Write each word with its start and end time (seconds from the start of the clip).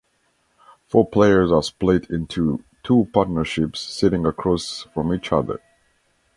Four 0.87 1.07
players 1.07 1.51
are 1.51 1.61
split 1.61 2.09
into 2.09 2.63
two 2.81 3.07
partnerships 3.13 3.81
sitting 3.81 4.25
across 4.25 4.87
from 4.95 5.13
each 5.13 5.31
other. 5.31 5.61